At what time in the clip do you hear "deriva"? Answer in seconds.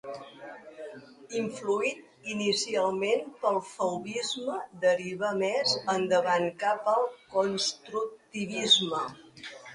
4.87-5.31